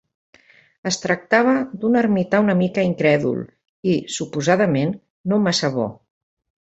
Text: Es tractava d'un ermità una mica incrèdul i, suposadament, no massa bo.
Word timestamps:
Es 0.91 0.95
tractava 1.01 1.51
d'un 1.83 1.99
ermità 2.01 2.39
una 2.45 2.55
mica 2.61 2.85
incrèdul 2.89 3.43
i, 3.91 3.99
suposadament, 4.17 4.97
no 5.33 5.41
massa 5.49 5.71
bo. 5.77 5.87